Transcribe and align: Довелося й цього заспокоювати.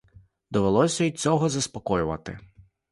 Довелося 0.51 1.03
й 1.05 1.11
цього 1.11 1.49
заспокоювати. 1.49 2.39